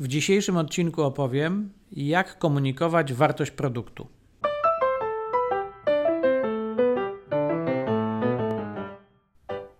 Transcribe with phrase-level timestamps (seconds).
[0.00, 4.08] W dzisiejszym odcinku opowiem, jak komunikować wartość produktu.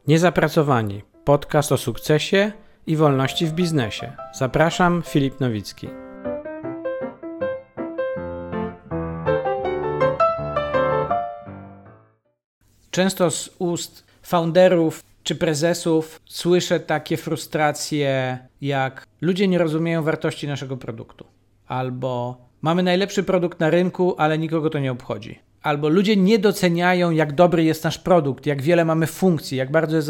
[0.06, 1.02] Niezapracowani.
[1.24, 2.52] Podcast o sukcesie
[2.86, 4.12] i wolności w biznesie.
[4.34, 5.88] Zapraszam, Filip Nowicki.
[12.90, 20.76] Często z ust founderów czy prezesów słyszę takie frustracje, jak ludzie nie rozumieją wartości naszego
[20.76, 21.26] produktu,
[21.66, 25.38] albo mamy najlepszy produkt na rynku, ale nikogo to nie obchodzi.
[25.62, 29.96] Albo ludzie nie doceniają, jak dobry jest nasz produkt, jak wiele mamy funkcji, jak bardzo
[29.96, 30.08] jest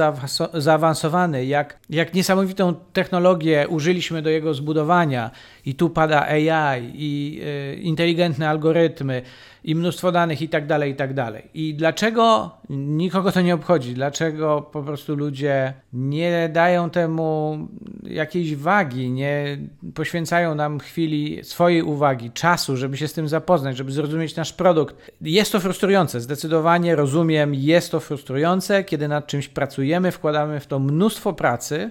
[0.55, 5.31] zaawansowany, jak, jak niesamowitą technologię użyliśmy do jego zbudowania.
[5.67, 7.41] I tu pada AI, i
[7.73, 9.23] y, inteligentne algorytmy,
[9.65, 11.43] i mnóstwo danych i tak dalej, i tak dalej.
[11.55, 13.95] I dlaczego nikogo to nie obchodzi?
[13.95, 17.59] Dlaczego po prostu ludzie nie dają temu
[18.03, 19.59] jakiejś wagi, nie
[19.95, 25.13] poświęcają nam chwili swojej uwagi, czasu, żeby się z tym zapoznać, żeby zrozumieć nasz produkt?
[25.21, 30.79] Jest to frustrujące, zdecydowanie rozumiem, jest to frustrujące, kiedy nad czymś pracujemy, wkładamy w to
[30.79, 31.91] mnóstwo pracy,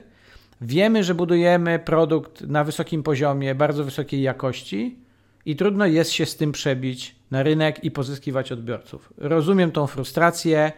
[0.61, 4.99] wiemy, że budujemy produkt na wysokim poziomie, bardzo wysokiej jakości
[5.45, 9.13] i trudno jest się z tym przebić na rynek i pozyskiwać odbiorców.
[9.17, 10.71] Rozumiem tą frustrację,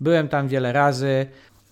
[0.00, 1.26] byłem tam wiele razy.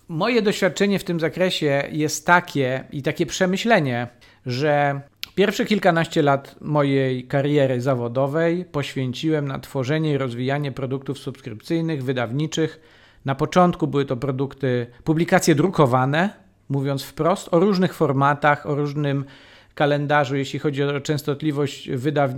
[0.07, 4.07] Moje doświadczenie w tym zakresie jest takie i takie przemyślenie,
[4.45, 5.01] że
[5.39, 12.79] pierwsze kilkanaście lat mojej kariery zawodowej poświęciłem na tworzenie i rozwijanie produktów subskrypcyjnych, wydawniczych.
[13.25, 16.29] Na początku były to produkty, publikacje drukowane,
[16.69, 19.25] mówiąc wprost, o różnych formatach, o różnym
[19.75, 21.89] kalendarzu, jeśli chodzi o częstotliwość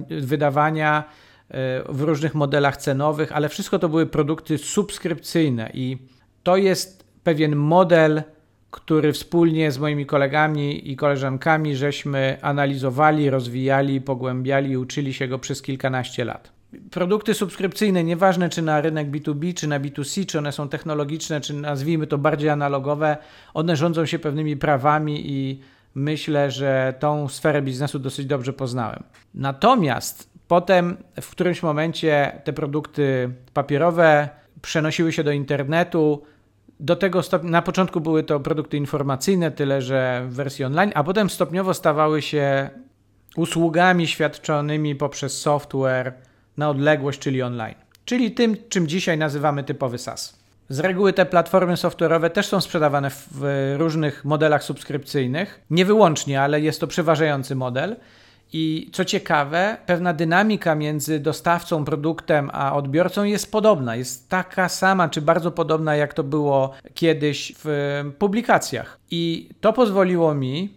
[0.09, 1.03] wydawania
[1.49, 5.97] e, w różnych modelach cenowych, ale wszystko to były produkty subskrypcyjne i
[6.43, 8.23] to jest pewien model,
[8.71, 15.39] który wspólnie z moimi kolegami i koleżankami żeśmy analizowali, rozwijali, pogłębiali i uczyli się go
[15.39, 16.51] przez kilkanaście lat.
[16.91, 21.53] Produkty subskrypcyjne, nieważne czy na rynek B2B, czy na B2C, czy one są technologiczne, czy
[21.53, 23.17] nazwijmy to bardziej analogowe,
[23.53, 25.59] one rządzą się pewnymi prawami i
[25.95, 29.03] myślę, że tą sferę biznesu dosyć dobrze poznałem.
[29.33, 34.29] Natomiast potem w którymś momencie te produkty papierowe
[34.61, 36.23] przenosiły się do internetu.
[36.81, 41.29] Do tego na początku były to produkty informacyjne, tyle że w wersji online, a potem
[41.29, 42.69] stopniowo stawały się
[43.35, 46.13] usługami świadczonymi poprzez software
[46.57, 47.75] na odległość, czyli online.
[48.05, 50.39] Czyli tym, czym dzisiaj nazywamy typowy SaaS.
[50.69, 55.61] Z reguły te platformy software'owe też są sprzedawane w różnych modelach subskrypcyjnych.
[55.69, 57.95] Nie wyłącznie, ale jest to przeważający model.
[58.53, 63.95] I co ciekawe, pewna dynamika między dostawcą, produktem a odbiorcą jest podobna.
[63.95, 68.99] Jest taka sama, czy bardzo podobna, jak to było kiedyś w publikacjach.
[69.11, 70.73] I to pozwoliło mi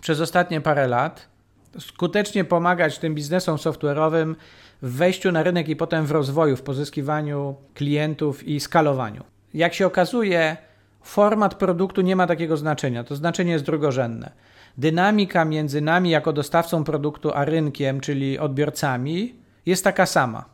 [0.00, 1.30] przez ostatnie parę lat
[1.78, 4.34] skutecznie pomagać tym biznesom software'owym
[4.82, 9.24] w wejściu na rynek i potem w rozwoju, w pozyskiwaniu klientów i skalowaniu.
[9.54, 10.56] Jak się okazuje,
[11.02, 14.32] format produktu nie ma takiego znaczenia, to znaczenie jest drugorzędne.
[14.80, 19.34] Dynamika między nami jako dostawcą produktu a rynkiem, czyli odbiorcami,
[19.66, 20.44] jest taka sama.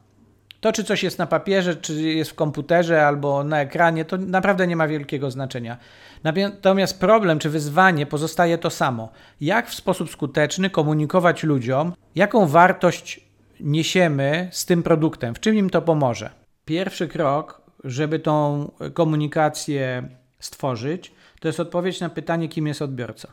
[0.60, 4.66] To, czy coś jest na papierze, czy jest w komputerze albo na ekranie, to naprawdę
[4.66, 5.76] nie ma wielkiego znaczenia.
[6.24, 9.08] Natomiast problem czy wyzwanie pozostaje to samo.
[9.40, 13.20] Jak w sposób skuteczny komunikować ludziom, jaką wartość
[13.60, 16.30] niesiemy z tym produktem, w czym im to pomoże.
[16.64, 20.08] Pierwszy krok, żeby tą komunikację
[20.38, 23.32] stworzyć, to jest odpowiedź na pytanie, kim jest odbiorca,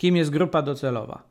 [0.00, 1.22] kim jest grupa docelowa.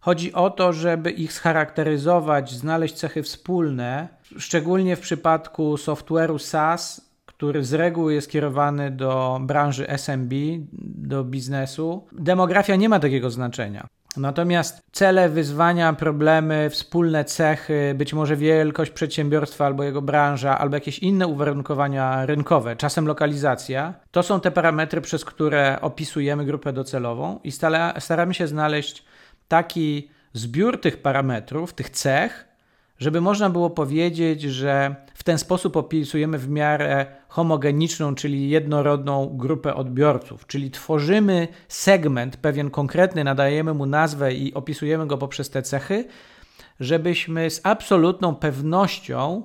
[0.00, 4.08] Chodzi o to, żeby ich scharakteryzować, znaleźć cechy wspólne,
[4.38, 10.34] szczególnie w przypadku software'u SaaS, który z reguły jest kierowany do branży SMB,
[10.82, 12.06] do biznesu.
[12.12, 13.86] Demografia nie ma takiego znaczenia.
[14.16, 20.98] Natomiast cele, wyzwania, problemy, wspólne cechy, być może wielkość przedsiębiorstwa albo jego branża, albo jakieś
[20.98, 27.52] inne uwarunkowania rynkowe, czasem lokalizacja, to są te parametry, przez które opisujemy grupę docelową i
[27.98, 29.04] staramy się znaleźć
[29.48, 32.51] taki zbiór tych parametrów, tych cech,
[33.02, 39.74] żeby można było powiedzieć, że w ten sposób opisujemy w miarę homogeniczną, czyli jednorodną grupę
[39.74, 46.04] odbiorców, czyli tworzymy segment pewien konkretny, nadajemy mu nazwę i opisujemy go poprzez te cechy,
[46.80, 49.44] żebyśmy z absolutną pewnością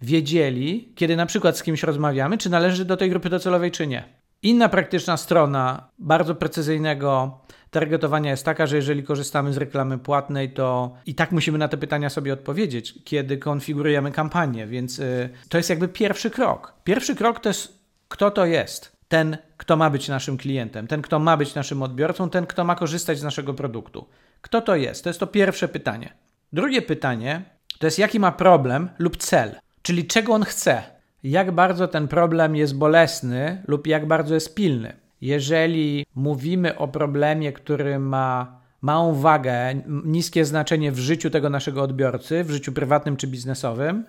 [0.00, 4.17] wiedzieli, kiedy na przykład z kimś rozmawiamy, czy należy do tej grupy docelowej, czy nie.
[4.42, 7.38] Inna praktyczna strona bardzo precyzyjnego
[7.70, 11.76] targetowania jest taka, że jeżeli korzystamy z reklamy płatnej, to i tak musimy na te
[11.76, 16.74] pytania sobie odpowiedzieć, kiedy konfigurujemy kampanię, więc y, to jest jakby pierwszy krok.
[16.84, 18.98] Pierwszy krok to jest, kto to jest.
[19.08, 22.74] ten, kto ma być naszym klientem, ten, kto ma być naszym odbiorcą, ten, kto ma
[22.74, 24.08] korzystać z naszego produktu.
[24.40, 25.04] Kto to jest?
[25.04, 26.12] To jest to pierwsze pytanie.
[26.52, 27.42] Drugie pytanie
[27.78, 30.82] to jest, jaki ma problem lub cel, czyli czego on chce,
[31.22, 34.96] jak bardzo ten problem jest bolesny lub jak bardzo jest pilny.
[35.20, 39.74] Jeżeli mówimy o problemie, który ma małą wagę,
[40.04, 44.04] niskie znaczenie w życiu tego naszego odbiorcy, w życiu prywatnym czy biznesowym,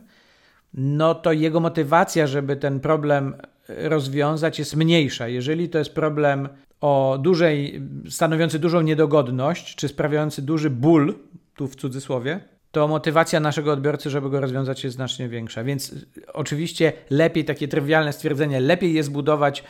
[0.74, 3.36] no to jego motywacja, żeby ten problem
[3.68, 5.28] rozwiązać, jest mniejsza.
[5.28, 6.50] Jeżeli to jest problem
[6.82, 11.16] o dużej, stanowiący dużą niedogodność, czy sprawiający duży ból,
[11.56, 12.40] tu w cudzysłowie,
[12.72, 15.64] to motywacja naszego odbiorcy, żeby go rozwiązać, jest znacznie większa.
[15.64, 15.96] Więc
[16.34, 19.64] oczywiście lepiej, takie trywialne stwierdzenie, lepiej jest budować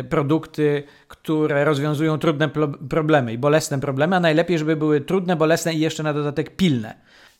[0.00, 2.50] y, produkty, które rozwiązują trudne
[2.88, 6.94] problemy i bolesne problemy, a najlepiej, żeby były trudne, bolesne i jeszcze na dodatek pilne.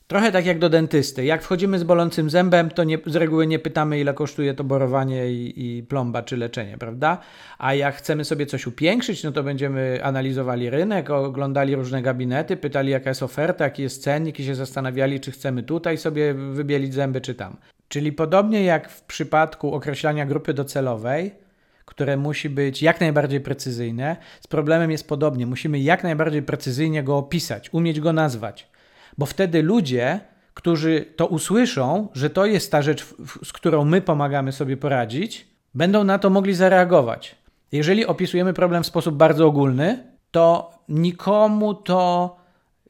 [0.06, 1.24] Trochę tak jak do dentysty.
[1.24, 5.32] Jak wchodzimy z bolącym zębem, to nie, z reguły nie pytamy, ile kosztuje to borowanie
[5.32, 7.18] i, i, plomba czy leczenie, prawda?
[7.58, 12.90] A jak chcemy sobie coś upiększyć, no to będziemy analizowali rynek, oglądali różne gabinety, pytali,
[12.90, 17.20] jaka jest oferta, jaki jest cennik i się zastanawiali, czy chcemy tutaj sobie wybielić zęby,
[17.20, 17.56] czy tam.
[17.88, 21.34] Czyli podobnie jak w przypadku określania grupy docelowej,
[21.84, 25.46] które musi być jak najbardziej precyzyjne, z problemem jest podobnie.
[25.46, 28.71] Musimy jak najbardziej precyzyjnie go opisać, umieć go nazwać
[29.18, 30.20] bo wtedy ludzie,
[30.54, 33.06] którzy to usłyszą, że to jest ta rzecz,
[33.44, 37.36] z którą my pomagamy sobie poradzić, będą na to mogli zareagować.
[37.72, 42.36] Jeżeli opisujemy problem w sposób bardzo ogólny, to nikomu to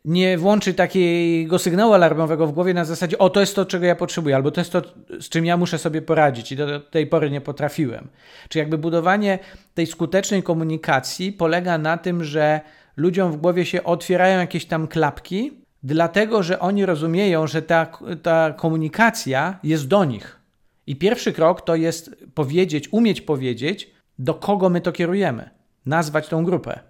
[0.04, 3.96] nie włączy takiego sygnału alarmowego w głowie na zasadzie, o to jest to, czego ja
[3.96, 4.82] potrzebuję, albo to jest to,
[5.20, 8.08] z czym ja muszę sobie poradzić i do tej pory nie potrafiłem.
[8.48, 9.38] Czy jakby budowanie
[9.74, 12.60] tej skutecznej komunikacji polega na tym, że
[12.96, 17.86] ludziom w głowie się otwierają jakieś tam klapki dlatego że oni rozumieją, że ta,
[18.22, 20.40] ta komunikacja jest do nich.
[20.86, 25.50] I pierwszy krok to jest powiedzieć, umieć powiedzieć, do kogo my to kierujemy,
[25.86, 26.80] nazwać tą grupę.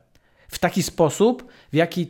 [0.48, 2.06] W taki sposób, w jaki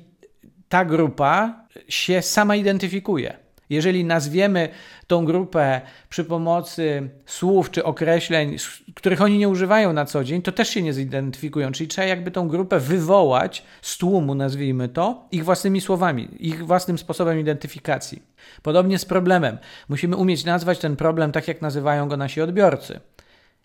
[0.69, 3.42] ta grupa się sama identyfikuje.
[3.73, 4.69] Jeżeli nazwiemy
[5.07, 8.57] tą grupę przy pomocy słów czy określeń,
[8.95, 11.73] których oni nie używają na co dzień, to też się nie zidentyfikują.
[11.73, 16.99] Czyli trzeba jakby tą grupę wywołać z tłumu, nazwijmy to, ich własnymi słowami, ich własnym
[16.99, 18.23] sposobem identyfikacji.
[18.63, 19.59] Podobnie z problemem.
[19.89, 23.01] Musimy umieć nazwać ten problem tak, jak nazywają go nasi odbiorcy.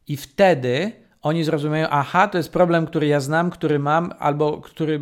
[0.07, 0.91] I wtedy
[1.21, 5.01] oni zrozumieją, aha, to jest problem, który ja znam, który mam, albo który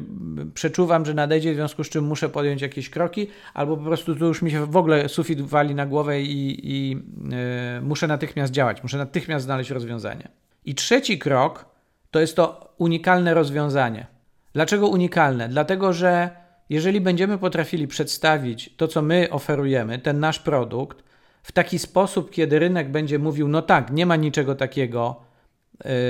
[0.53, 4.25] przeczuwam, że nadejdzie, w związku z czym muszę podjąć jakieś kroki, albo po prostu tu
[4.25, 8.83] już mi się w ogóle sufit wali na głowę i, i yy, muszę natychmiast działać,
[8.83, 10.27] muszę natychmiast znaleźć rozwiązanie.
[10.65, 11.65] I trzeci krok
[12.11, 14.07] to jest to unikalne rozwiązanie.
[14.53, 15.49] Dlaczego unikalne?
[15.49, 16.29] Dlatego, że
[16.69, 21.03] jeżeli będziemy potrafili przedstawić to, co my oferujemy, ten nasz produkt,
[21.43, 25.21] w taki sposób, kiedy rynek będzie mówił: No tak, nie ma niczego takiego,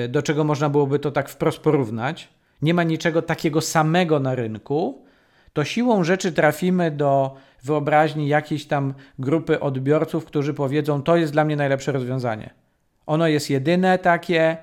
[0.10, 2.30] do czego można byłoby to tak wprost porównać,
[2.62, 5.06] nie ma niczego takiego samego na rynku,
[5.54, 11.46] to siłą rzeczy trafimy do wyobraźni jakiejś tam grupy odbiorców, którzy powiedzą: To jest dla
[11.46, 12.50] mnie najlepsze rozwiązanie.
[13.06, 14.58] Ono jest jedyne takie,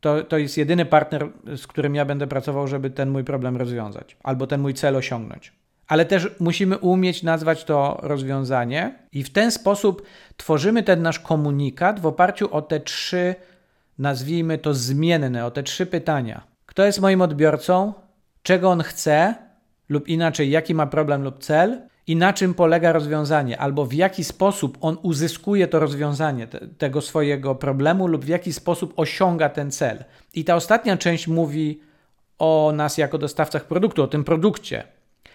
[0.00, 4.16] to, to jest jedyny partner, z którym ja będę pracował, żeby ten mój problem rozwiązać
[4.22, 5.52] albo ten mój cel osiągnąć.
[5.86, 10.02] Ale też musimy umieć nazwać to rozwiązanie, i w ten sposób
[10.36, 13.34] tworzymy ten nasz komunikat w oparciu o te trzy
[13.98, 16.44] nazwijmy to zmienne, o te trzy pytania.
[16.66, 17.92] Kto jest moim odbiorcą?
[18.42, 19.34] Czego on chce?
[19.88, 21.88] Lub inaczej, jaki ma problem lub cel?
[22.06, 27.00] I na czym polega rozwiązanie, albo w jaki sposób on uzyskuje to rozwiązanie te, tego
[27.00, 30.04] swojego problemu, lub w jaki sposób osiąga ten cel.
[30.34, 31.80] I ta ostatnia część mówi
[32.38, 34.84] o nas jako dostawcach produktu, o tym produkcie,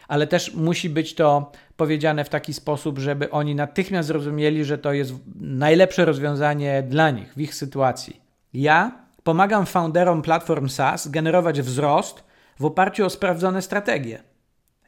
[0.08, 4.94] ale też musi być to powiedziane w taki sposób, żeby oni natychmiast zrozumieli, że to
[4.94, 8.21] jest najlepsze rozwiązanie dla nich w ich sytuacji.
[8.54, 8.92] Ja
[9.24, 12.24] pomagam founderom platform SaaS generować wzrost
[12.60, 14.24] w oparciu o sprawdzone strategie.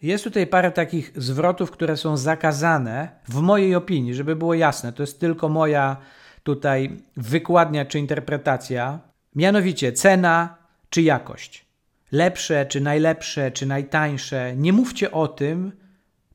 [0.01, 4.93] Jest tutaj parę takich zwrotów, które są zakazane, w mojej opinii, żeby było jasne.
[4.93, 5.97] To jest tylko moja
[6.43, 8.99] tutaj wykładnia czy interpretacja.
[9.35, 10.57] Mianowicie cena
[10.89, 11.65] czy jakość.
[12.11, 14.55] Lepsze czy najlepsze czy najtańsze.
[14.55, 15.71] Nie mówcie o tym,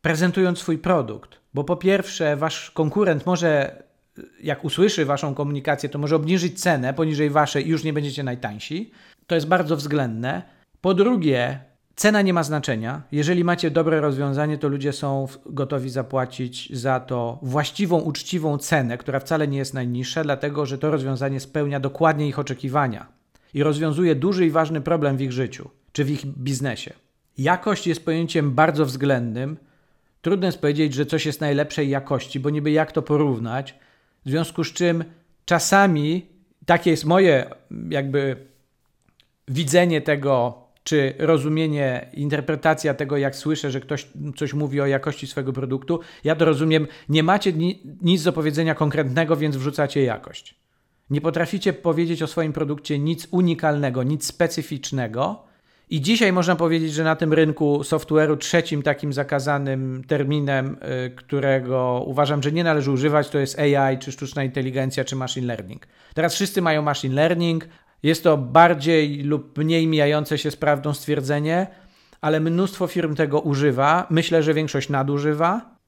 [0.02, 3.82] prezentując swój produkt, bo po pierwsze, wasz konkurent może
[4.42, 8.90] jak usłyszy waszą komunikację, to może obniżyć cenę poniżej waszej i już nie będziecie najtańsi.
[9.26, 10.42] To jest bardzo względne.
[10.80, 11.60] Po drugie,
[11.96, 13.02] cena nie ma znaczenia.
[13.12, 19.20] Jeżeli macie dobre rozwiązanie, to ludzie są gotowi zapłacić za to właściwą, uczciwą cenę, która
[19.20, 23.06] wcale nie jest najniższa, dlatego że to rozwiązanie spełnia dokładnie ich oczekiwania
[23.54, 26.92] i rozwiązuje duży i ważny problem w ich życiu czy w ich biznesie.
[27.38, 29.56] Jakość jest pojęciem bardzo względnym.
[30.22, 33.74] Trudno jest powiedzieć, że coś jest najlepszej jakości, bo niby jak to porównać.
[34.26, 35.04] W związku z czym
[35.44, 36.26] czasami,
[36.66, 37.50] takie jest moje
[37.90, 38.46] jakby
[39.48, 45.52] widzenie tego, czy rozumienie, interpretacja tego, jak słyszę, że ktoś coś mówi o jakości swojego
[45.52, 46.00] produktu.
[46.24, 50.54] Ja to rozumiem, nie macie ni nic do powiedzenia konkretnego, więc wrzucacie jakość.
[51.10, 55.47] Nie potraficie powiedzieć o swoim produkcie nic unikalnego, nic specyficznego.
[55.90, 60.76] I dzisiaj można powiedzieć, że na tym rynku software'u trzecim takim zakazanym terminem,
[61.06, 65.46] y, którego uważam, że nie należy używać, to jest AI, czy sztuczna inteligencja, czy machine
[65.46, 65.86] learning.
[66.14, 67.68] Teraz wszyscy mają machine learning.
[68.02, 71.66] Jest to bardziej lub mniej mijające się z prawdą stwierdzenie,
[72.20, 74.06] ale mnóstwo firm tego używa.
[74.10, 75.78] Myślę, że większość nadużywa.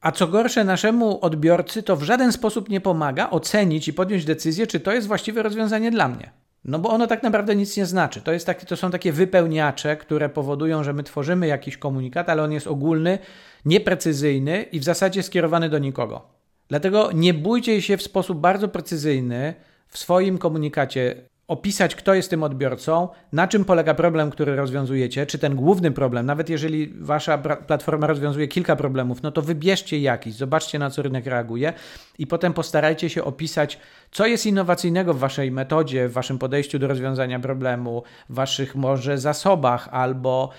[0.00, 4.66] A co gorsze, naszemu odbiorcy to w żaden sposób nie pomaga ocenić i podjąć decyzję,
[4.66, 6.41] czy to jest właściwe rozwiązanie dla mnie.
[6.64, 8.20] No bo ono tak naprawdę nic nie znaczy.
[8.20, 12.42] To, jest taki, to są takie wypełniacze, które powodują, że my tworzymy jakiś komunikat, ale
[12.42, 13.18] on jest ogólny,
[13.64, 16.28] nieprecyzyjny i w zasadzie skierowany do nikogo.
[16.68, 19.54] Dlatego nie bójcie się w sposób bardzo precyzyjny
[19.88, 25.38] w swoim komunikacie opisać, kto jest tym odbiorcą, na czym polega problem, który rozwiązujecie, czy
[25.38, 30.78] ten główny problem, nawet jeżeli wasza platforma rozwiązuje kilka problemów, no to wybierzcie jakiś, zobaczcie
[30.78, 31.72] na co rynek reaguje
[32.18, 33.78] i potem postarajcie się opisać,
[34.10, 39.18] co jest innowacyjnego w waszej metodzie, w waszym podejściu do rozwiązania problemu, w waszych może
[39.18, 40.50] zasobach albo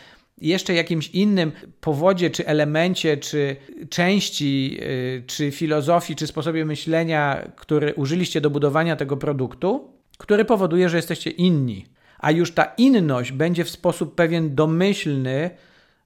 [0.42, 3.56] jeszcze jakimś innym powodzie, czy elemencie, czy
[3.90, 9.93] części, yy, czy filozofii, czy sposobie myślenia, który użyliście do budowania tego produktu,
[10.24, 11.86] który powoduje, że jesteście inni.
[12.20, 15.50] A już ta inność będzie w sposób pewien domyślny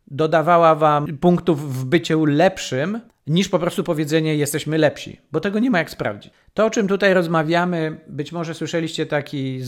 [0.08, 5.72] dodawała wam punktów w byciu lepszym, niż po prostu powiedzenie jesteśmy lepsi, bo tego nie
[5.72, 6.34] ma jak sprawdzić.
[6.54, 9.60] To, o czym tutaj rozmawiamy, być może słyszeliście taki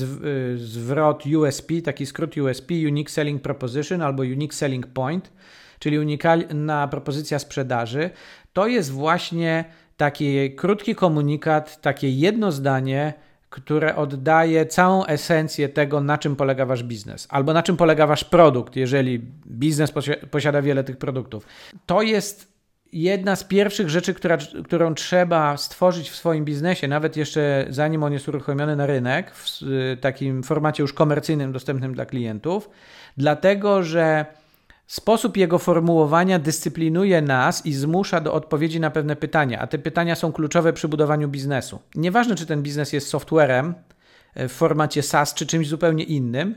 [0.54, 5.32] y, zwrot USP, taki skrót USP, Unique Selling Proposition albo Unique Selling Point,
[5.80, 8.10] czyli unikalna propozycja sprzedaży.
[8.54, 9.66] To jest właśnie
[9.98, 13.14] taki krótki komunikat, takie jedno zdanie,
[13.50, 18.24] które oddaje całą esencję tego, na czym polega wasz biznes, albo na czym polega wasz
[18.24, 19.94] produkt, jeżeli biznes
[20.32, 21.46] posiada wiele tych produktów.
[21.86, 22.60] To jest
[22.94, 28.14] jedna z pierwszych rzeczy, która, którą trzeba stworzyć w swoim biznesie, nawet jeszcze zanim on
[28.14, 29.62] jest uruchomiony na rynek, w
[30.02, 32.70] takim formacie już komercyjnym, dostępnym dla klientów,
[33.18, 34.26] dlatego że
[34.90, 40.16] Sposób jego formułowania dyscyplinuje nas i zmusza do odpowiedzi na pewne pytania, a te pytania
[40.16, 41.80] są kluczowe przy budowaniu biznesu.
[41.96, 43.74] Nieważne, czy ten biznes jest softwarem
[44.36, 46.56] e, w formacie SaaS, czy czymś zupełnie innym,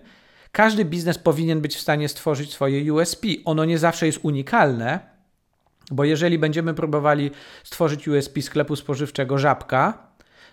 [0.53, 3.27] każdy biznes powinien być w stanie stworzyć swoje USP.
[3.45, 5.01] Ono nie zawsze jest unikalne,
[5.91, 7.31] bo jeżeli będziemy próbowali
[7.65, 10.07] stworzyć USP sklepu spożywczego żabka,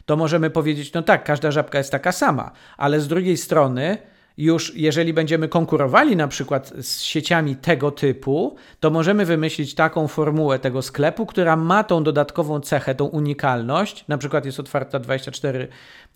[0.06, 3.98] to możemy powiedzieć, no tak, każda żabka jest taka sama, ale z drugiej strony
[4.39, 10.60] już jeżeli będziemy konkurowali na przykład z sieciami tego typu, to możemy wymyślić taką formułę
[10.60, 15.67] tego sklepu, która ma tą dodatkową cechę, tą unikalność, na przykład jest otwarta 24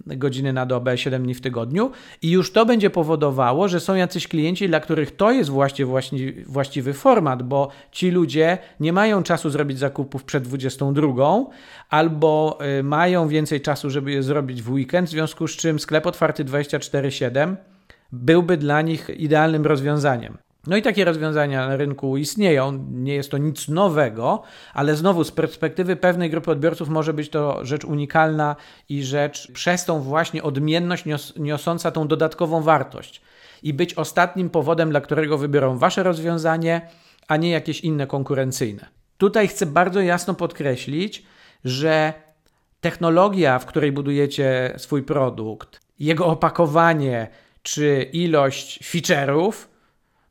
[0.07, 1.91] godziny na dobę, 7 dni w tygodniu.
[2.21, 5.85] I już to będzie powodowało, że są jacyś klienci, dla których to jest właśnie
[6.45, 11.45] właściwy format, bo ci ludzie nie mają czasu zrobić zakupów przed 22
[11.89, 16.07] albo y, mają więcej czasu, żeby je zrobić w weekend, w związku z czym sklep
[16.07, 17.72] otwarty 24/7
[18.13, 20.38] byłby dla nich idealnym rozwiązaniem.
[20.67, 24.43] No i takie rozwiązania na rynku istnieją, nie jest to nic nowego,
[24.74, 28.55] ale znowu z perspektywy pewnej grupy odbiorców może być to rzecz unikalna
[28.89, 33.22] i rzecz przez tą właśnie odmienność nios niosąca tą dodatkową wartość
[33.63, 36.82] i być ostatnim powodem, dla którego wybiorą wasze rozwiązanie,
[37.27, 38.86] a nie jakieś inne konkurencyjne.
[39.17, 41.25] Tutaj chcę bardzo jasno podkreślić,
[41.65, 42.13] że
[42.82, 47.27] technologia, w której budujecie swój produkt, jego opakowanie,
[47.63, 49.53] czy ilość feature'ów,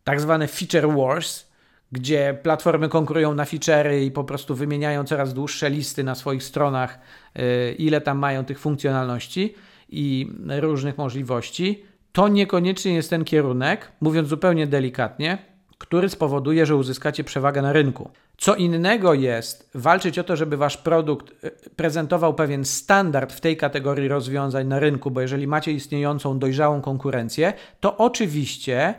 [0.04, 1.46] tak zwane feature wars,
[1.92, 6.98] gdzie platformy konkurują na feature'y i po prostu wymieniają coraz dłuższe listy na swoich stronach,
[7.38, 9.54] y, ile tam mają tych funkcjonalności
[9.88, 15.38] i różnych możliwości, to niekoniecznie jest ten kierunek, mówiąc zupełnie delikatnie,
[15.82, 18.10] który spowoduje, że uzyskacie przewagę na rynku.
[18.38, 23.56] Co innego jest walczyć o to, żeby wasz produkt e, prezentował pewien standard w tej
[23.56, 28.94] kategorii rozwiązań na rynku, bo jeżeli macie istniejącą dojrzałą konkurencję, to oczywiście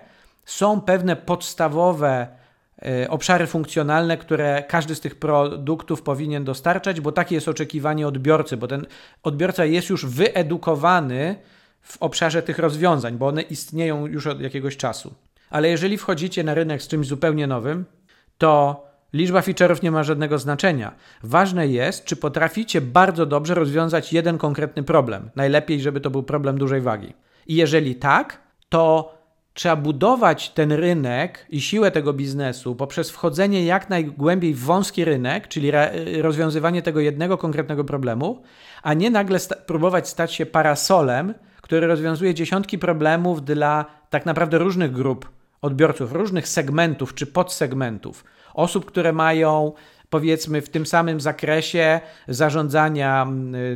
[0.46, 2.28] są pewne podstawowe
[2.82, 8.58] e, obszary funkcjonalne, które każdy z tych produktów powinien dostarczać, bo takie jest oczekiwanie odbiorcy,
[8.58, 8.86] bo ten
[9.24, 11.36] odbiorca jest już wyedukowany
[11.82, 15.14] w obszarze tych rozwiązań, bo one istnieją już od jakiegoś czasu.
[15.54, 17.86] Ale jeżeli wchodzicie na rynek z czymś zupełnie nowym,
[18.38, 18.84] to
[19.14, 20.96] liczba feature'ów nie ma żadnego znaczenia.
[21.24, 25.30] Ważne jest, czy potraficie bardzo dobrze rozwiązać jeden konkretny problem.
[25.36, 27.14] Najlepiej, żeby to był problem dużej wagi.
[27.48, 29.14] I jeżeli tak, to
[29.54, 35.48] trzeba budować ten rynek i siłę tego biznesu poprzez wchodzenie jak najgłębiej w wąski rynek,
[35.48, 35.72] czyli
[36.22, 38.44] rozwiązywanie tego jednego konkretnego problemu,
[38.84, 44.58] a nie nagle sta próbować stać się parasolem, który rozwiązuje dziesiątki problemów dla tak naprawdę
[44.58, 48.26] różnych grup odbiorców, różnych segmentów czy podsegmentów.
[48.54, 49.74] Osób, które mają
[50.10, 53.28] powiedzmy w tym samym zakresie zarządzania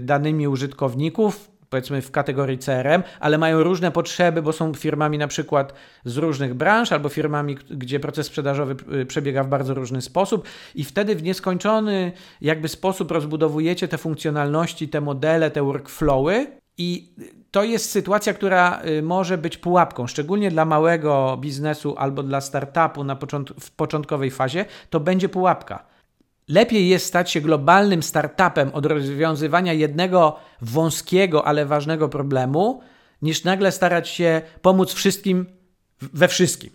[0.01, 5.73] danymi użytkowników, powiedzmy w kategorii CRM, ale mają różne potrzeby, bo są firmami na przykład
[6.05, 10.83] z różnych branż albo firmami, gdzie proces sprzedażowy y, przebiega w bardzo różny sposób i
[10.83, 17.13] wtedy w nieskończony jakby sposób rozbudowujecie te funkcjonalności, te modele, te workflowy i
[17.57, 23.03] to jest sytuacja, która y, może być pułapką, szczególnie dla małego biznesu albo dla startupu
[23.03, 25.85] na począt w początkowej fazie, to będzie pułapka
[26.47, 32.81] Lepiej jest stać się globalnym startupem od rozwiązywania jednego wąskiego, ale ważnego problemu,
[33.21, 35.45] niż nagle starać się pomóc wszystkim
[36.01, 36.71] we wszystkim.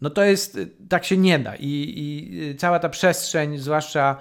[0.00, 1.56] No to jest, tak się nie da.
[1.56, 4.16] I, i cała ta przestrzeń, zwłaszcza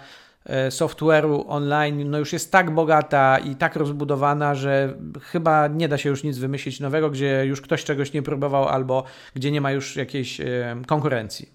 [0.69, 6.09] software'u online, no już jest tak bogata i tak rozbudowana, że chyba nie da się
[6.09, 9.03] już nic wymyślić nowego, gdzie już ktoś czegoś nie próbował albo
[9.35, 10.45] gdzie nie ma już jakiejś e,
[10.87, 11.49] konkurencji.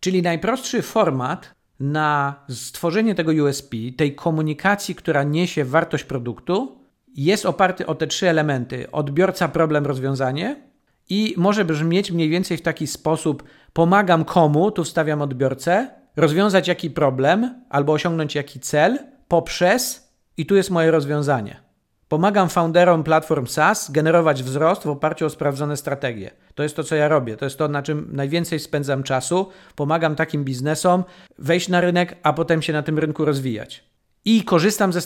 [0.00, 6.78] Czyli najprostszy format na stworzenie tego USP, tej komunikacji, która niesie wartość produktu,
[7.14, 10.68] jest oparty o te trzy elementy: odbiorca, problem, rozwiązanie.
[11.10, 16.90] I może brzmieć mniej więcej w taki sposób: pomagam komu, tu wstawiam odbiorcę, rozwiązać jaki
[16.90, 18.98] problem albo osiągnąć jaki cel
[19.28, 20.08] poprzez,
[20.38, 21.60] i tu jest moje rozwiązanie.
[22.08, 26.30] Pomagam founderom platform SaaS generować wzrost w oparciu o sprawdzone strategie.
[26.54, 27.36] To jest to, co ja robię.
[27.36, 29.48] To jest to, na czym najwięcej spędzam czasu.
[29.74, 31.04] Pomagam takim biznesom
[31.38, 33.84] wejść na rynek, a potem się na tym rynku rozwijać.
[34.24, 35.00] I korzystam ze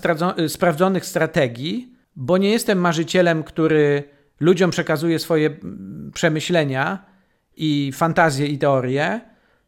[0.48, 4.04] sprawdzonych strategii, bo nie jestem marzycielem, który
[4.40, 7.04] ludziom przekazuje swoje mm, przemyślenia
[7.56, 9.20] i fantazje i teorie,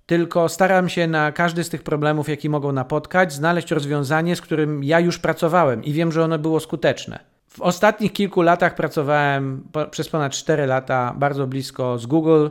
[0.07, 4.85] tylko staram się na każdy z tych problemów, jaki mogą napotkać, znaleźć rozwiązanie, z którym
[4.85, 7.19] ja już pracowałem i wiem, że ono było skuteczne.
[7.49, 12.49] W ostatnich kilku latach pracowałem po, przez ponad 4 lata bardzo blisko z Google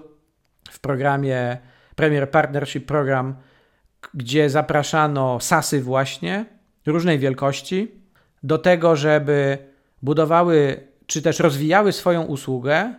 [0.72, 1.58] w programie
[1.96, 3.36] Premier Partnership Program,
[4.14, 6.46] gdzie zapraszano SASy właśnie
[6.86, 7.92] różnej wielkości
[8.44, 9.58] do tego, żeby
[10.02, 12.94] budowały czy też rozwijały swoją usługę,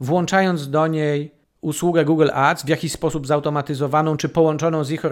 [0.00, 5.10] włączając do niej usługę Google Ads w jakiś sposób zautomatyzowaną czy połączoną z ich y,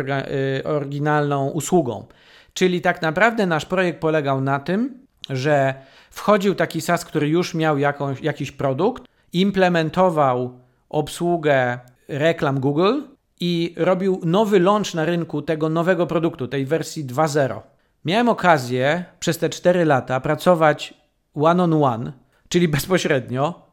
[0.65, 2.07] oryginalną usługą.
[2.55, 5.75] Czyli tak naprawdę nasz projekt polegał na tym, że
[6.11, 13.01] wchodził taki SaaS, który już miał jakąś, jakiś produkt, implementował obsługę reklam Google
[13.41, 17.61] i robił nowy launch na rynku tego nowego produktu, tej wersji 2.0.
[18.05, 20.95] Miałem okazję przez te 4 lata pracować
[21.35, 22.13] one on one,
[22.49, 23.71] czyli bezpośrednio,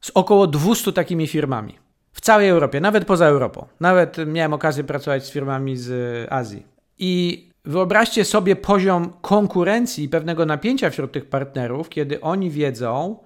[0.00, 1.89] z około 200 takimi firmami.
[2.12, 3.66] W całej Europie, nawet poza Europą.
[3.80, 5.92] Nawet miałem okazję pracować z firmami z
[6.32, 6.66] Azji.
[6.98, 13.16] I wyobraźcie sobie poziom konkurencji i pewnego napięcia wśród tych partnerów, kiedy oni wiedzą,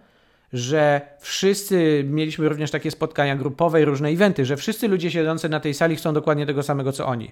[0.53, 5.61] że wszyscy, mieliśmy również takie spotkania grupowe i różne eventy, że wszyscy ludzie siedzący na
[5.61, 7.31] tej sali chcą dokładnie tego samego co oni.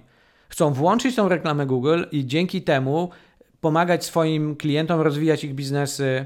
[0.49, 3.09] Chcą włączyć tą reklamę Google i dzięki temu
[3.61, 6.25] pomagać swoim klientom rozwijać ich biznesy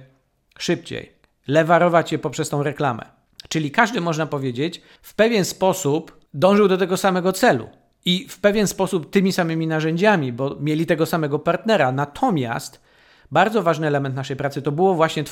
[0.59, 1.11] szybciej,
[1.47, 3.16] lewarować je poprzez tą reklamę.
[3.49, 7.69] Czyli każdy, można powiedzieć, w pewien sposób dążył do tego samego celu.
[8.05, 11.91] I w pewien sposób tymi samymi narzędziami, bo mieli tego samego partnera.
[11.91, 12.81] Natomiast
[13.31, 15.23] bardzo ważny element naszej pracy to było właśnie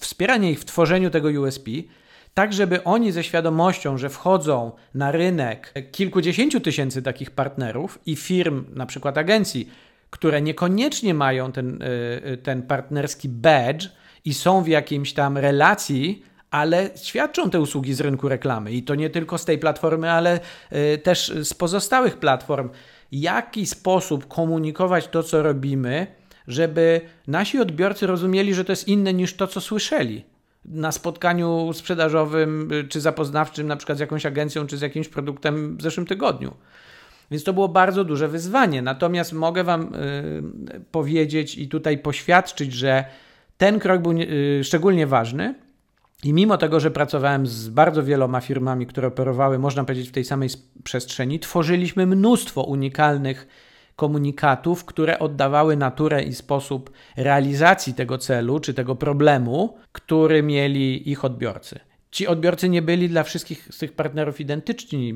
[0.00, 1.70] wspieranie ich w tworzeniu tego USP,
[2.34, 8.64] tak żeby oni ze świadomością, że wchodzą na rynek kilkudziesięciu tysięcy takich partnerów i firm,
[8.74, 9.70] na przykład agencji,
[10.10, 11.86] które niekoniecznie mają ten, y,
[12.32, 13.88] y, ten partnerski badge
[14.24, 18.94] i są w jakimś tam relacji ale świadczą te usługi z rynku reklamy i to
[18.94, 20.40] nie tylko z tej platformy, ale
[20.72, 22.70] y, też z pozostałych platform.
[23.12, 26.06] Jaki sposób komunikować to, co robimy,
[26.48, 30.24] żeby nasi odbiorcy rozumieli, że to jest inne niż to, co słyszeli
[30.64, 35.76] na spotkaniu sprzedażowym y, czy zapoznawczym, na przykład z jakąś agencją czy z jakimś produktem
[35.76, 36.54] w zeszłym tygodniu.
[37.30, 38.82] Więc to było bardzo duże wyzwanie.
[38.82, 43.04] Natomiast mogę Wam y, powiedzieć i tutaj poświadczyć, że
[43.58, 45.54] ten krok był y, szczególnie ważny,
[46.24, 50.24] i mimo tego, że pracowałem z bardzo wieloma firmami, które operowały, można powiedzieć, w tej
[50.24, 50.48] samej
[50.84, 53.46] przestrzeni, tworzyliśmy mnóstwo unikalnych
[53.96, 61.24] komunikatów, które oddawały naturę i sposób realizacji tego celu czy tego problemu, który mieli ich
[61.24, 61.89] odbiorcy.
[62.10, 65.14] Ci odbiorcy nie byli dla wszystkich z tych partnerów identyczni.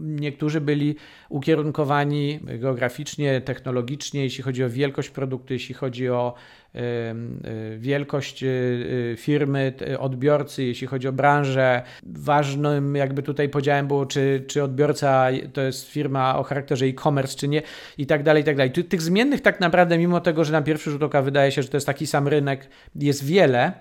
[0.00, 0.96] Niektórzy byli
[1.28, 6.34] ukierunkowani geograficznie, technologicznie, jeśli chodzi o wielkość produktu, jeśli chodzi o
[6.74, 11.82] Y, wielkość y, y, firmy, odbiorcy, jeśli chodzi o branżę.
[12.02, 17.48] Ważnym jakby tutaj podziałem było, czy, czy odbiorca to jest firma o charakterze e-commerce, czy
[17.48, 17.62] nie
[17.98, 18.72] i tak dalej, i tak dalej.
[18.72, 21.76] Tych zmiennych tak naprawdę, mimo tego, że na pierwszy rzut oka wydaje się, że to
[21.76, 23.72] jest taki sam rynek, jest wiele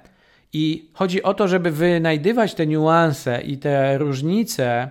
[0.54, 4.90] I chodzi o to, żeby wynajdywać te niuanse i te różnice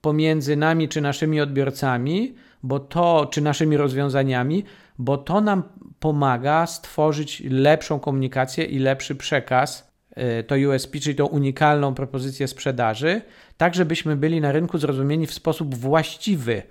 [0.00, 4.64] pomiędzy nami czy naszymi odbiorcami, bo to, czy naszymi rozwiązaniami,
[4.98, 5.62] bo to nam
[6.00, 9.92] pomaga stworzyć lepszą komunikację i lepszy przekaz,
[10.40, 13.20] y, to USP, czyli tą unikalną propozycję sprzedaży,
[13.56, 16.62] tak żebyśmy byli na rynku zrozumieni w sposób właściwy.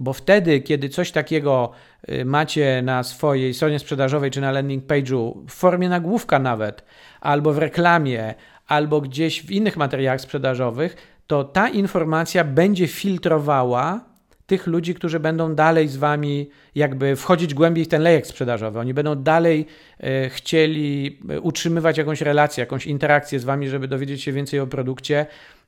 [0.00, 1.70] Bo wtedy, kiedy coś takiego
[2.08, 6.84] y, macie na swojej stronie sprzedażowej czy na landing page'u w formie nagłówka nawet,
[7.20, 8.34] albo w reklamie,
[8.66, 14.00] albo gdzieś w innych materiałach sprzedażowych, to ta informacja będzie filtrowała
[14.46, 18.78] tych ludzi, którzy będą dalej z wami jakby wchodzić głębiej w ten lejek sprzedażowy.
[18.78, 19.66] Oni będą dalej
[20.00, 24.66] e, chcieli e, utrzymywać jakąś relację, jakąś interakcję z wami, żeby dowiedzieć się więcej o
[24.66, 25.26] produkcie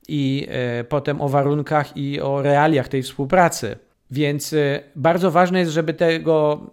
[0.09, 0.49] i
[0.89, 3.88] potem o warunkach i o realiach tej współpracy.
[4.11, 4.55] Więc
[4.97, 6.67] bardzo ważne jest, żeby tego,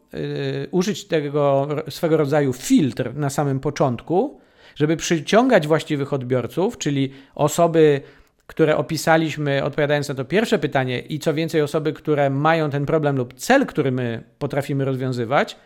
[0.71, 4.39] użyć tego swego rodzaju filtr na samym początku,
[4.75, 8.01] żeby przyciągać właściwych odbiorców, czyli osoby,
[8.47, 13.17] które opisaliśmy, odpowiadając na to pierwsze pytanie, i co więcej, osoby, które mają ten problem
[13.17, 15.57] lub cel, który my potrafimy rozwiązywać,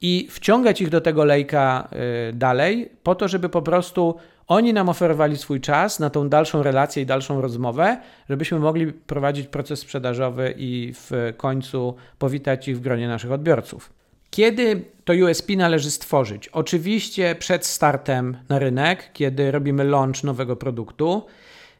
[0.00, 1.88] i wciągać ich do tego lejka
[2.30, 6.62] y, dalej, po to, żeby po prostu oni nam oferowali swój czas na tą dalszą
[6.62, 7.96] relację i dalszą rozmowę,
[8.30, 13.92] żebyśmy mogli prowadzić proces sprzedażowy i w końcu powitać ich w gronie naszych odbiorców.
[14.30, 16.48] Kiedy to USP należy stworzyć?
[16.48, 21.22] Oczywiście przed startem na rynek, kiedy robimy launch nowego produktu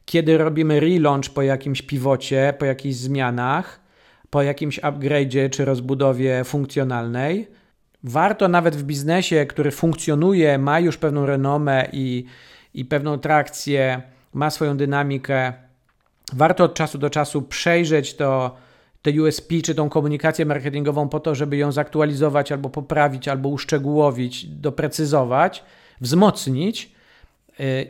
[0.07, 3.81] kiedy robimy relaunch po jakimś pivocie, po jakichś zmianach,
[4.31, 7.49] po jakimś upgrade'zie czy rozbudowie funkcjonalnej,
[8.05, 12.25] warto nawet w biznesie, który funkcjonuje, ma już pewną renomę i,
[12.77, 14.03] i pewną trakcję,
[14.35, 15.53] ma swoją dynamikę,
[16.33, 18.57] warto od czasu do czasu przejrzeć to,
[19.03, 24.47] te USP czy tą komunikację marketingową po to, żeby ją zaktualizować albo poprawić, albo uszczegółowić,
[24.47, 25.65] doprecyzować,
[26.01, 26.97] wzmocnić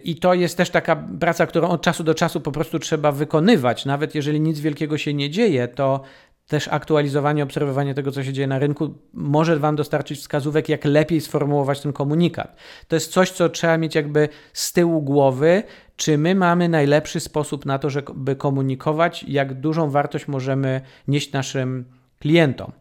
[0.05, 3.85] i to jest też taka praca, którą od czasu do czasu po prostu trzeba wykonywać.
[3.85, 6.03] Nawet jeżeli nic wielkiego się nie dzieje, to
[6.47, 11.21] też aktualizowanie, obserwowanie tego, co się dzieje na rynku, może Wam dostarczyć wskazówek, jak lepiej
[11.21, 12.57] sformułować ten komunikat.
[12.89, 15.63] To jest coś, co trzeba mieć jakby z tyłu głowy,
[15.97, 21.85] czy my mamy najlepszy sposób na to, żeby komunikować, jak dużą wartość możemy nieść naszym
[22.19, 22.73] klientom.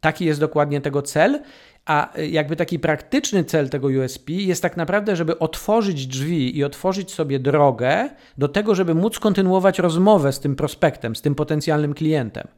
[0.00, 1.42] Taki jest dokładnie tego cel
[1.84, 6.64] a y, jakby taki praktyczny cel tego USP jest tak naprawdę, żeby otworzyć drzwi i
[6.64, 11.94] otworzyć sobie drogę do tego, żeby móc kontynuować rozmowę z tym prospektem, z tym potencjalnym
[11.94, 12.48] klientem.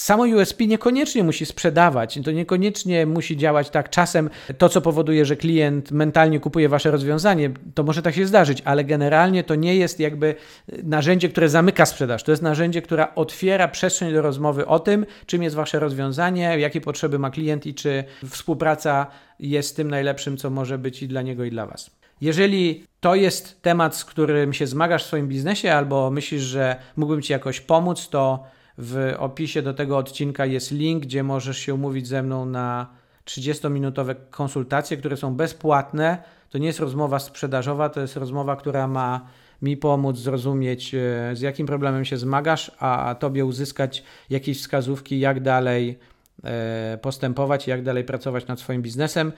[0.00, 3.90] Samo USP niekoniecznie musi sprzedawać, to niekoniecznie musi działać tak.
[3.90, 8.62] Czasem to, co powoduje, że klient mentalnie kupuje wasze rozwiązanie, to może tak się zdarzyć,
[8.64, 10.34] ale generalnie to nie jest jakby
[10.82, 12.22] narzędzie, które zamyka sprzedaż.
[12.22, 16.80] To jest narzędzie, które otwiera przestrzeń do rozmowy o tym, czym jest wasze rozwiązanie, jakie
[16.80, 19.06] potrzeby ma klient i czy współpraca
[19.40, 21.90] jest tym najlepszym, co może być i dla niego, i dla was.
[22.20, 27.22] Jeżeli to jest temat, z którym się zmagasz w swoim biznesie, albo myślisz, że mógłbym
[27.22, 28.44] Ci jakoś pomóc, to
[28.82, 32.86] w opisie do tego odcinka jest link, gdzie możesz się umówić ze mną na
[33.26, 36.22] 30-minutowe konsultacje, które są bezpłatne.
[36.50, 39.26] To nie jest rozmowa sprzedażowa, to jest rozmowa, która ma
[39.62, 40.98] mi pomóc zrozumieć, e,
[41.36, 45.98] z jakim problemem się zmagasz, a tobie uzyskać jakieś wskazówki, jak dalej
[46.44, 49.32] e, postępować, jak dalej pracować nad swoim biznesem,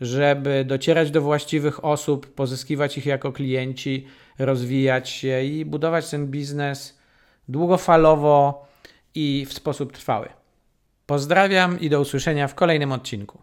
[0.00, 4.06] żeby docierać do właściwych osób, pozyskiwać ich jako klienci,
[4.38, 6.98] rozwijać się i budować ten biznes
[7.48, 8.68] długofalowo
[9.14, 10.28] i w sposób trwały.
[11.06, 13.38] Pozdrawiam i do usłyszenia w kolejnym odcinku.